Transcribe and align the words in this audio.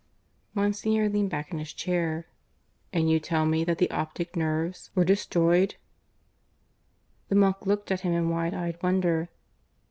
Monsignor 0.55 1.09
leaned 1.09 1.29
back 1.29 1.51
in 1.51 1.59
his 1.59 1.71
chair. 1.71 2.25
"And 2.91 3.07
you 3.07 3.19
tell 3.19 3.45
me 3.45 3.63
that 3.65 3.77
the 3.77 3.91
optic 3.91 4.35
nerves 4.35 4.89
were 4.95 5.05
destroyed?" 5.05 5.75
The 7.29 7.35
monk 7.35 7.67
looked 7.67 7.91
at 7.91 8.01
him 8.01 8.13
in 8.13 8.29
wide 8.29 8.55
eyed 8.55 8.81
wonder. 8.81 9.29